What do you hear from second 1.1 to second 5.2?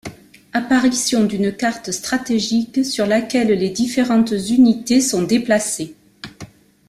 d'une carte stratégique sur laquelle les différentes unités